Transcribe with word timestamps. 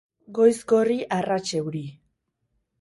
Goiz 0.37 0.55
gorri 0.71 0.97
arrats 1.19 1.55
euri. 1.63 1.85